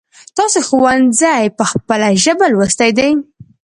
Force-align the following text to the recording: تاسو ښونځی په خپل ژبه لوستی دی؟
تاسو 0.37 0.59
ښونځی 0.67 1.43
په 1.57 1.63
خپل 1.71 1.99
ژبه 2.23 2.45
لوستی 2.53 2.91
دی؟ 2.97 3.09